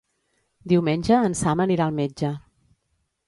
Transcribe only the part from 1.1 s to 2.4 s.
en Sam anirà al metge.